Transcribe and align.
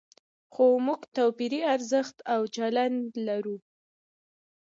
خو 0.53 0.65
موږ 0.85 1.01
توپیري 1.15 1.59
ارزښت 1.73 2.17
او 2.33 2.41
چلند 2.55 3.05
لرو. 3.27 3.57